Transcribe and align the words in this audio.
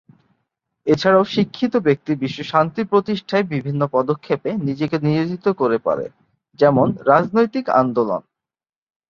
এছাড়াও 0.85 1.23
শিক্ষিত 1.23 1.77
ব্যক্তি 1.77 2.15
বিশ্ব 2.15 2.43
শান্তি 2.43 2.83
প্রতিষ্ঠায় 2.83 3.43
বিভিন্ন 3.43 3.87
পদক্ষেপে 3.91 4.51
নিজেকে 4.53 4.99
নিয়োজিত 4.99 5.49
করে 5.49 5.77
পারে, 5.77 6.09
যেমন- 6.59 7.03
রাজনৈতিক 7.03 7.69
আন্দোলন। 7.69 8.19